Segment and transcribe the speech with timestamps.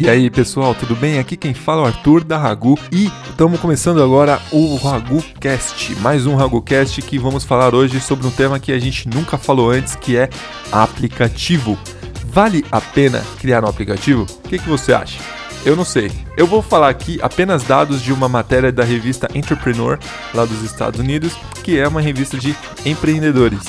[0.00, 1.18] E aí pessoal, tudo bem?
[1.18, 6.24] Aqui quem fala é o Arthur da Ragu e estamos começando agora o RaguCast, mais
[6.24, 9.94] um RaguCast que vamos falar hoje sobre um tema que a gente nunca falou antes,
[9.94, 10.30] que é
[10.72, 11.78] aplicativo.
[12.24, 14.22] Vale a pena criar um aplicativo?
[14.42, 15.20] O que, que você acha?
[15.66, 16.10] Eu não sei.
[16.34, 19.98] Eu vou falar aqui apenas dados de uma matéria da revista Entrepreneur,
[20.32, 23.60] lá dos Estados Unidos, que é uma revista de empreendedores.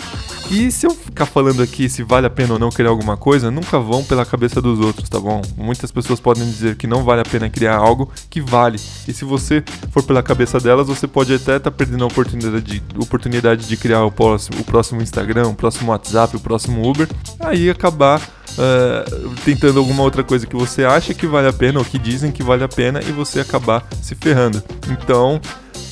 [0.52, 3.49] E se eu ficar falando aqui se vale a pena ou não criar alguma coisa,
[3.49, 5.41] nunca vão pela cabeça dos outros, tá bom?
[5.55, 8.77] Muitas pessoas podem dizer que não vale a pena criar algo que vale.
[9.08, 12.61] E se você for pela cabeça delas, você pode até estar tá perdendo a oportunidade
[12.66, 17.08] de, oportunidade de criar o próximo, o próximo Instagram, o próximo WhatsApp, o próximo Uber,
[17.39, 21.86] aí acabar uh, tentando alguma outra coisa que você acha que vale a pena ou
[21.86, 24.61] que dizem que vale a pena e você acabar se ferrando.
[24.89, 25.39] Então,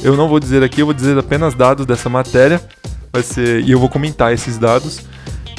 [0.04, 2.62] eu não vou dizer aqui, eu vou dizer apenas dados dessa matéria
[3.12, 5.02] vai ser e eu vou comentar esses dados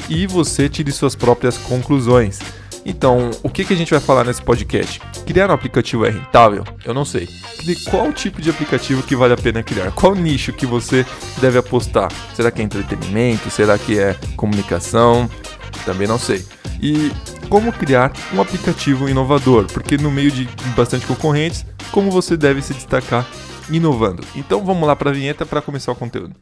[0.09, 2.39] e você tire suas próprias conclusões.
[2.85, 5.01] Então, o que, que a gente vai falar nesse podcast?
[5.27, 6.65] Criar um aplicativo é rentável?
[6.85, 7.29] Eu não sei.
[7.91, 9.93] Qual tipo de aplicativo que vale a pena criar?
[9.93, 11.05] Qual nicho que você
[11.41, 12.11] deve apostar?
[12.35, 13.51] Será que é entretenimento?
[13.51, 15.29] Será que é comunicação?
[15.85, 16.45] Também não sei.
[16.83, 17.13] E
[17.49, 19.67] como criar um aplicativo inovador?
[19.67, 23.27] Porque no meio de bastante concorrentes, como você deve se destacar
[23.71, 24.25] inovando?
[24.35, 26.35] Então vamos lá para a vinheta para começar o conteúdo.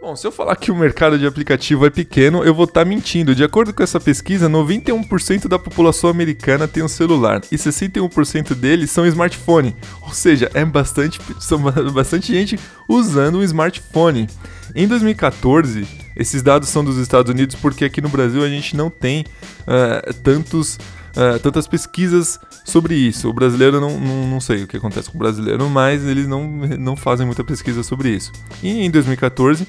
[0.00, 2.84] Bom, se eu falar que o mercado de aplicativo é pequeno, eu vou estar tá
[2.84, 3.34] mentindo.
[3.34, 8.90] De acordo com essa pesquisa, 91% da população americana tem um celular e 61% deles
[8.90, 9.74] são smartphone.
[10.02, 11.58] Ou seja, é bastante, são
[11.92, 14.28] bastante gente usando um smartphone.
[14.74, 18.90] Em 2014, esses dados são dos Estados Unidos porque aqui no Brasil a gente não
[18.90, 19.24] tem
[19.60, 20.78] uh, tantos
[21.16, 23.28] uh, tantas pesquisas sobre isso.
[23.28, 26.46] O brasileiro não, não, não sei o que acontece com o brasileiro, mas eles não,
[26.78, 28.32] não fazem muita pesquisa sobre isso.
[28.62, 29.66] E em 2014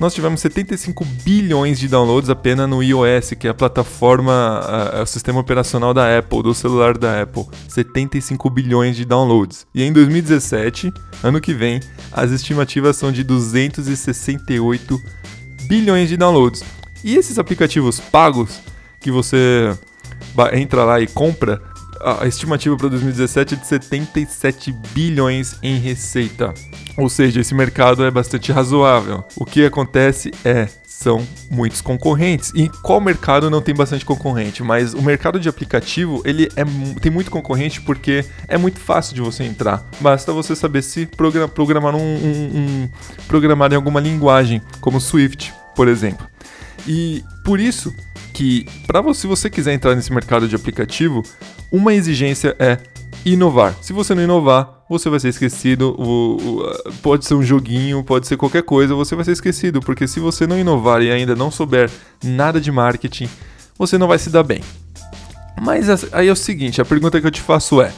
[0.00, 4.62] nós tivemos 75 bilhões de downloads apenas no iOS, que é a plataforma,
[4.94, 7.44] é o sistema operacional da Apple, do celular da Apple.
[7.68, 9.66] 75 bilhões de downloads.
[9.74, 11.80] E em 2017, ano que vem,
[12.12, 15.02] as estimativas são de 268
[15.64, 16.62] bilhões de downloads.
[17.02, 18.60] E esses aplicativos pagos
[19.00, 19.76] que você
[20.54, 21.60] entra lá e compra,
[22.00, 26.54] a estimativa para 2017 é de 77 bilhões em receita.
[26.96, 29.24] Ou seja, esse mercado é bastante razoável.
[29.36, 30.68] O que acontece é
[30.98, 32.52] são muitos concorrentes.
[32.56, 34.64] E qual mercado não tem bastante concorrente?
[34.64, 36.64] Mas o mercado de aplicativo, ele é,
[37.00, 39.88] tem muito concorrente porque é muito fácil de você entrar.
[40.00, 42.88] Basta você saber se programar, programar um, um, um
[43.28, 46.26] programar em alguma linguagem, como Swift, por exemplo.
[46.86, 47.92] E por isso
[48.32, 51.22] que para você, se você quiser entrar nesse mercado de aplicativo,
[51.72, 52.78] uma exigência é
[53.24, 53.74] inovar.
[53.80, 55.94] Se você não inovar, você vai ser esquecido.
[55.98, 60.06] O, o, pode ser um joguinho, pode ser qualquer coisa, você vai ser esquecido, porque
[60.06, 61.90] se você não inovar e ainda não souber
[62.22, 63.28] nada de marketing,
[63.78, 64.62] você não vai se dar bem.
[65.60, 67.92] Mas aí é o seguinte, a pergunta que eu te faço é: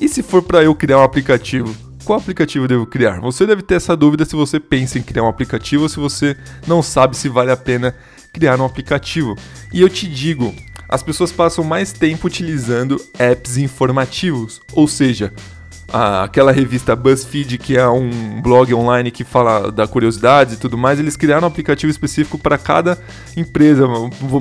[0.00, 1.74] e se for para eu criar um aplicativo?
[2.04, 3.18] Qual aplicativo eu devo criar?
[3.20, 6.36] Você deve ter essa dúvida se você pensa em criar um aplicativo ou se você
[6.66, 7.94] não sabe se vale a pena
[8.34, 9.36] criar um aplicativo.
[9.72, 10.52] E eu te digo,
[10.88, 15.32] as pessoas passam mais tempo utilizando apps informativos, ou seja,
[15.92, 20.98] aquela revista BuzzFeed, que é um blog online que fala da curiosidades e tudo mais,
[20.98, 22.98] eles criaram um aplicativo específico para cada
[23.36, 23.86] empresa,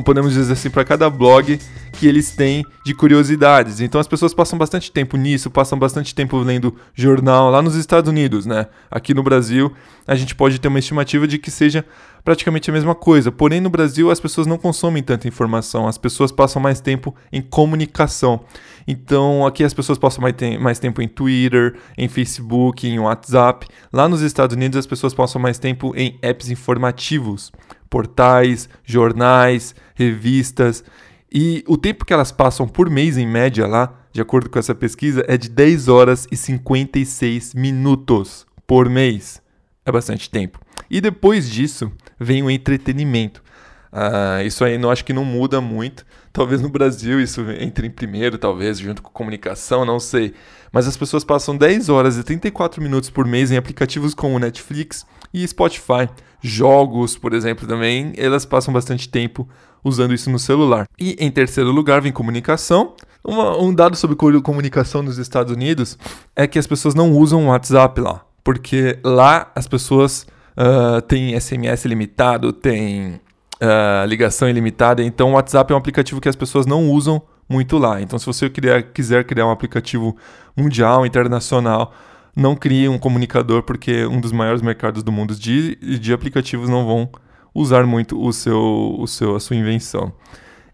[0.04, 1.60] podemos dizer assim, para cada blog
[1.92, 3.80] que eles têm de curiosidades.
[3.80, 8.10] Então as pessoas passam bastante tempo nisso, passam bastante tempo lendo jornal lá nos Estados
[8.10, 8.66] Unidos, né?
[8.90, 9.72] Aqui no Brasil,
[10.08, 11.86] a gente pode ter uma estimativa de que seja
[12.24, 13.32] praticamente a mesma coisa.
[13.32, 17.42] Porém, no Brasil, as pessoas não consomem tanta informação, as pessoas passam mais tempo em
[17.42, 18.42] comunicação.
[18.88, 23.68] Então, aqui as pessoas passam mais, mais tempo em Twitter, em Facebook, em WhatsApp.
[23.92, 27.52] Lá nos Estados Unidos, as pessoas passam mais tempo em apps informativos,
[27.90, 30.84] portais, jornais, revistas.
[31.32, 34.76] E o tempo que elas passam por mês, em média, lá, de acordo com essa
[34.76, 39.43] pesquisa, é de 10 horas e 56 minutos por mês.
[39.86, 40.60] É bastante tempo.
[40.90, 43.44] E depois disso, vem o entretenimento.
[43.92, 46.06] Uh, isso aí não acho que não muda muito.
[46.32, 50.34] Talvez no Brasil isso entre em primeiro, talvez, junto com comunicação, não sei.
[50.72, 55.06] Mas as pessoas passam 10 horas e 34 minutos por mês em aplicativos como Netflix
[55.32, 56.10] e Spotify.
[56.42, 59.48] Jogos, por exemplo, também, elas passam bastante tempo
[59.84, 60.88] usando isso no celular.
[61.00, 62.96] E em terceiro lugar vem comunicação.
[63.24, 65.98] Uma, um dado sobre comunicação nos Estados Unidos
[66.36, 71.40] é que as pessoas não usam o WhatsApp lá, porque lá as pessoas uh, têm
[71.40, 73.20] SMS limitado, têm
[73.62, 77.78] uh, ligação ilimitada, então o WhatsApp é um aplicativo que as pessoas não usam muito
[77.78, 78.02] lá.
[78.02, 80.16] Então, se você criar, quiser criar um aplicativo
[80.56, 81.94] mundial, internacional,
[82.36, 86.86] não crie um comunicador, porque um dos maiores mercados do mundo de, de aplicativos não
[86.86, 87.10] vão
[87.54, 90.12] usar muito o seu, o seu, a sua invenção.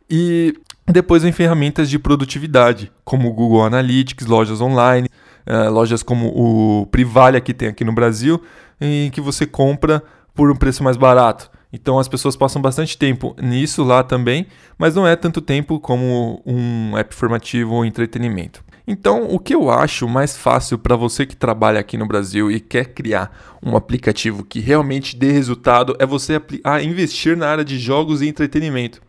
[0.10, 0.54] E
[0.88, 5.10] depois vem ferramentas de produtividade, como Google Analytics, lojas online,
[5.48, 8.42] uh, lojas como o Privalia que tem aqui no Brasil,
[8.80, 10.04] em que você compra
[10.34, 11.52] por um preço mais barato.
[11.72, 14.48] Então as pessoas passam bastante tempo nisso lá também,
[14.78, 18.64] mas não é tanto tempo como um app formativo ou entretenimento.
[18.92, 22.60] Então, o que eu acho mais fácil para você que trabalha aqui no Brasil e
[22.60, 26.42] quer criar um aplicativo que realmente dê resultado é você
[26.84, 29.00] investir na área de jogos e entretenimento.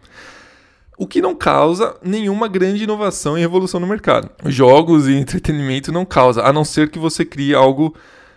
[1.00, 4.28] O que não causa nenhuma grande inovação e revolução no mercado.
[4.44, 7.94] Jogos e entretenimento não causa, a não ser que você crie algo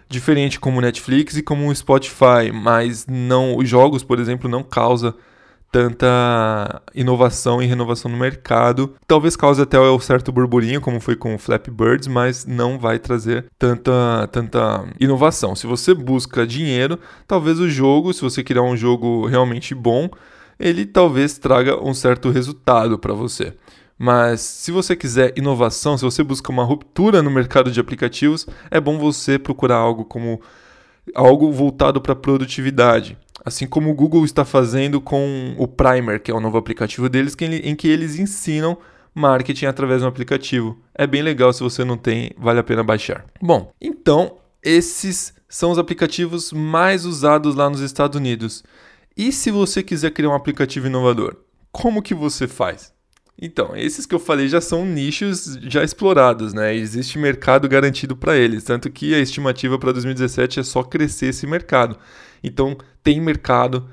[0.07, 5.13] diferente como Netflix e como o Spotify, mas não os jogos, por exemplo, não causa
[5.73, 8.95] tanta inovação e renovação no mercado.
[9.05, 12.97] Talvez cause até um certo burburinho, como foi com o Flappy Birds, mas não vai
[12.97, 15.53] trazer tanta, tanta inovação.
[15.53, 20.09] Se você busca dinheiro, talvez o jogo, se você criar um jogo realmente bom,
[20.63, 23.53] ele talvez traga um certo resultado para você.
[23.97, 28.79] Mas se você quiser inovação, se você busca uma ruptura no mercado de aplicativos, é
[28.79, 30.41] bom você procurar algo como
[31.13, 33.17] algo voltado para produtividade.
[33.43, 37.35] Assim como o Google está fazendo com o Primer, que é o novo aplicativo deles,
[37.41, 38.77] em que eles ensinam
[39.13, 40.77] marketing através de um aplicativo.
[40.95, 43.25] É bem legal, se você não tem, vale a pena baixar.
[43.41, 48.63] Bom, então esses são os aplicativos mais usados lá nos Estados Unidos.
[49.15, 51.35] E se você quiser criar um aplicativo inovador,
[51.71, 52.93] como que você faz?
[53.39, 56.75] Então, esses que eu falei já são nichos já explorados, né?
[56.75, 61.47] Existe mercado garantido para eles, tanto que a estimativa para 2017 é só crescer esse
[61.47, 61.97] mercado.
[62.43, 63.89] Então, tem mercado,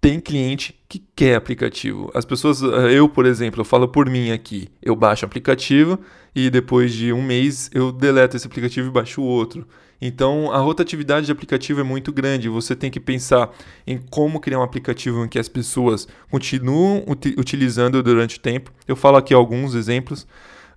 [0.00, 2.10] tem cliente que quer aplicativo.
[2.12, 5.98] As pessoas, eh, eu, por exemplo, eu falo por mim aqui, eu baixo aplicativo
[6.34, 9.66] e depois de um mês eu deleto esse aplicativo e baixo outro.
[10.04, 12.48] Então, a rotatividade de aplicativo é muito grande.
[12.48, 13.50] Você tem que pensar
[13.86, 18.72] em como criar um aplicativo em que as pessoas continuam ut utilizando durante o tempo.
[18.88, 20.26] Eu falo aqui alguns exemplos.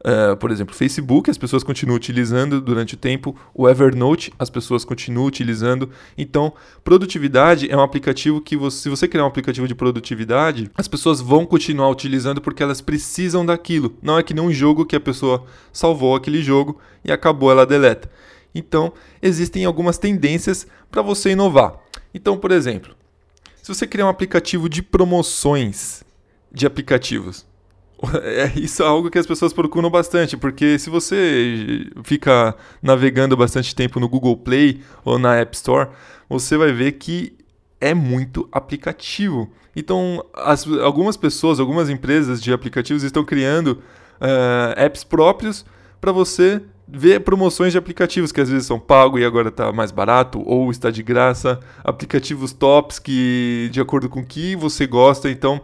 [0.06, 3.36] Uh, por exemplo, Facebook, as pessoas continuam utilizando durante o tempo.
[3.52, 5.90] O Evernote, as pessoas continuam utilizando.
[6.16, 10.88] Então, produtividade é um aplicativo que, você, se você criar um aplicativo de produtividade, as
[10.88, 13.98] pessoas vão continuar utilizando porque elas precisam daquilo.
[14.04, 15.44] Não é que nem um jogo que a pessoa
[15.74, 18.08] salvou aquele jogo e acabou, ela deleta.
[18.56, 21.76] Então, existem algumas tendências para você inovar.
[22.14, 22.96] Então, por exemplo,
[23.62, 26.04] se você criar um aplicativo de promoções
[26.50, 27.46] de aplicativos,
[28.24, 33.76] é, isso é algo que as pessoas procuram bastante, porque se você fica navegando bastante
[33.76, 35.90] tempo no Google Play ou na App Store,
[36.30, 37.34] você vai ver que
[37.82, 39.52] é muito aplicativo.
[39.76, 43.82] Então, as, algumas pessoas, algumas empresas de aplicativos estão criando
[44.22, 45.66] uh, apps próprios
[46.00, 49.92] para você ver promoções de aplicativos que às vezes são pago e agora está mais
[49.92, 55.30] barato ou está de graça, aplicativos tops que de acordo com o que você gosta.
[55.30, 55.60] Então,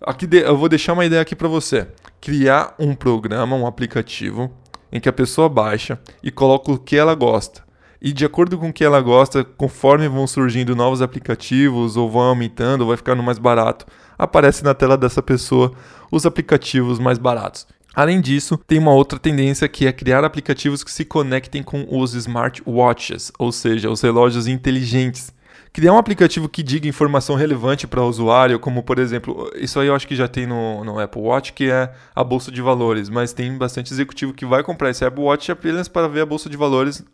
[0.00, 1.86] aqui de, eu vou deixar uma ideia aqui para você.
[2.20, 4.50] Criar um programa, um aplicativo
[4.90, 7.62] em que a pessoa baixa e coloca o que ela gosta.
[8.00, 12.22] E de acordo com o que ela gosta, conforme vão surgindo novos aplicativos ou vão
[12.22, 13.86] aumentando, ou vai ficando mais barato,
[14.18, 15.72] aparece na tela dessa pessoa
[16.10, 17.66] os aplicativos mais baratos.
[17.94, 22.14] Além disso, tem uma outra tendência que é criar aplicativos que se conectem com os
[22.14, 25.32] smartwatches, ou seja, os relógios inteligentes.
[25.74, 29.88] Criar um aplicativo que diga informação relevante para o usuário, como por exemplo, isso aí
[29.88, 33.08] eu acho que já tem no, no Apple Watch, que é a bolsa de valores,
[33.10, 36.48] mas tem bastante executivo que vai comprar esse Apple Watch apenas para ver a bolsa
[36.48, 37.04] de valores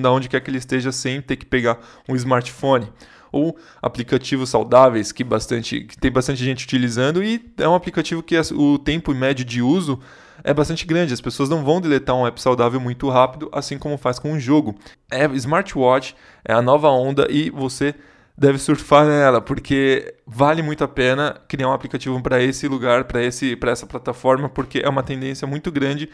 [0.00, 2.88] da onde quer que ele esteja sem ter que pegar um smartphone
[3.32, 8.38] ou aplicativos saudáveis que bastante que tem bastante gente utilizando e é um aplicativo que
[8.52, 9.98] o tempo médio de uso
[10.44, 11.14] é bastante grande.
[11.14, 14.38] As pessoas não vão deletar um app saudável muito rápido, assim como faz com um
[14.38, 14.76] jogo.
[15.10, 17.94] É smartwatch é a nova onda e você
[18.36, 23.22] deve surfar nela, porque vale muito a pena criar um aplicativo para esse lugar, para
[23.22, 26.10] esse para essa plataforma, porque é uma tendência muito grande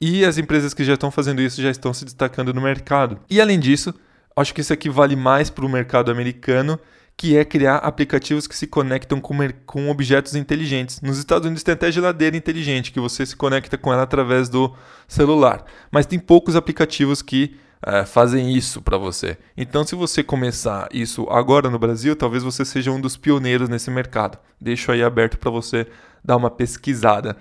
[0.00, 3.18] e as empresas que já estão fazendo isso já estão se destacando no mercado.
[3.28, 3.94] E além disso,
[4.34, 6.78] acho que isso aqui vale mais para o mercado americano
[7.18, 11.00] que é criar aplicativos que se conectam com, com objetos inteligentes.
[11.00, 14.72] Nos Estados Unidos tem até geladeira inteligente, que você se conecta com ela através do
[15.08, 15.64] celular.
[15.90, 19.36] Mas tem poucos aplicativos que é, fazem isso para você.
[19.56, 23.90] Então, se você começar isso agora no Brasil, talvez você seja um dos pioneiros nesse
[23.90, 24.38] mercado.
[24.60, 25.88] Deixo aí aberto para você
[26.24, 27.36] dar uma pesquisada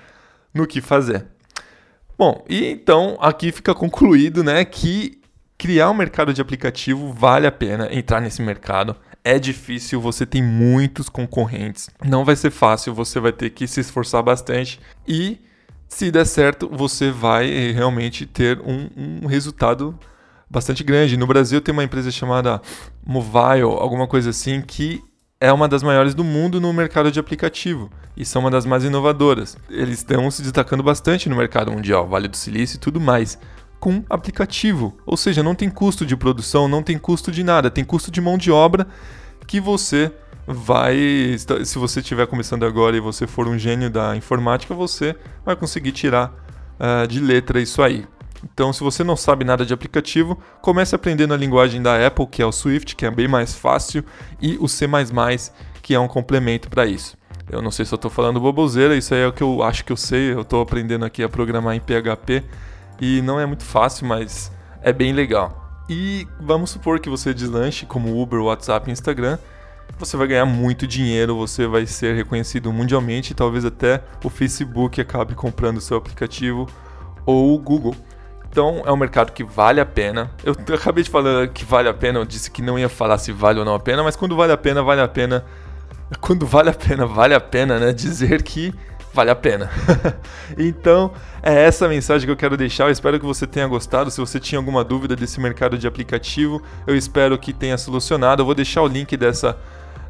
[0.52, 1.28] no que fazer.
[2.18, 5.22] Bom, e então aqui fica concluído, né, que
[5.56, 8.96] criar um mercado de aplicativo vale a pena entrar nesse mercado
[9.28, 11.90] é difícil, você tem muitos concorrentes.
[12.06, 15.38] Não vai ser fácil, você vai ter que se esforçar bastante e
[15.90, 19.98] se der certo, você vai eh, realmente ter um, um resultado
[20.50, 21.18] bastante grande.
[21.18, 22.62] No Brasil tem uma empresa chamada
[23.06, 25.04] Mobile, alguma coisa assim, que
[25.40, 28.84] é uma das maiores do mundo no mercado de aplicativo e são uma das mais
[28.84, 29.58] inovadoras.
[29.70, 33.38] Eles estão se destacando bastante no mercado mundial, Vale do Silício e tudo mais,
[33.80, 34.98] com aplicativo.
[35.06, 38.22] Ou seja, não tem custo de produção, não tem custo de nada, tem custo de
[38.22, 38.88] mão de obra
[39.46, 40.12] que você
[40.46, 40.98] vai.
[41.66, 45.16] Se você estiver começando agora e você for um gênio da informática, você
[45.46, 46.34] vai conseguir tirar
[46.80, 48.06] uh, de letra isso aí.
[48.44, 52.42] Então, se você não sabe nada de aplicativo, comece aprendendo a linguagem da Apple, que
[52.42, 54.06] é o Swift, que é bem mais fácil,
[54.40, 54.88] e o C++,
[55.82, 57.18] que é um complemento para isso.
[57.50, 59.84] Eu não sei se eu estou falando boboseira, isso aí é o que eu acho
[59.86, 60.34] que eu sei.
[60.34, 62.44] Eu estou aprendendo aqui a programar em PHP
[63.00, 64.52] e não é muito fácil, mas
[64.82, 65.84] é bem legal.
[65.90, 69.38] E vamos supor que você deslanche como Uber, WhatsApp e Instagram,
[69.98, 75.34] você vai ganhar muito dinheiro, você vai ser reconhecido mundialmente talvez até o Facebook acabe
[75.34, 76.68] comprando o seu aplicativo
[77.26, 77.96] ou o Google.
[78.50, 80.32] Então é um mercado que vale a pena.
[80.44, 83.32] Eu acabei de falar que vale a pena, eu disse que não ia falar se
[83.32, 85.46] vale ou não a pena, mas quando vale a pena, vale a pena.
[86.22, 87.92] Quando vale a pena, vale a pena, né?
[87.92, 88.74] Dizer que
[89.18, 89.70] vale a pena.
[90.56, 92.86] então, é essa mensagem que eu quero deixar.
[92.86, 94.12] Eu espero que você tenha gostado.
[94.12, 98.44] Se você tinha alguma dúvida desse mercado de aplicativo, eu espero que tenha solucionado.
[98.44, 99.58] Eu vou deixar o link dessa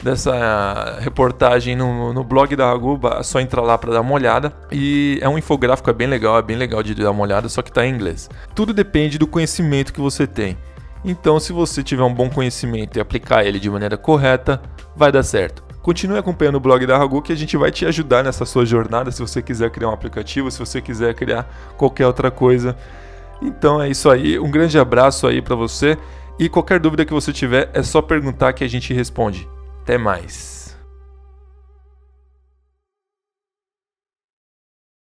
[0.04, 4.54] dessa reportagem no, no blog da Aguba, é só entrar lá para dar uma olhada.
[4.72, 7.64] E é um infográfico, é bem legal, é bem legal de dar uma olhada, só
[7.64, 8.30] que está em inglês.
[8.54, 10.56] Tudo depende do conhecimento que você tem.
[11.04, 14.62] Então, se você tiver um bom conhecimento e aplicar ele de maneira correta,
[14.96, 15.67] vai dar certo.
[15.88, 19.10] Continue acompanhando o blog da Ragu que a gente vai te ajudar nessa sua jornada
[19.10, 22.76] se você quiser criar um aplicativo, se você quiser criar qualquer outra coisa.
[23.42, 25.98] Então é isso aí, um grande abraço aí para você
[26.38, 29.48] e qualquer dúvida que você tiver é só perguntar que a gente responde.
[29.82, 30.57] Até mais.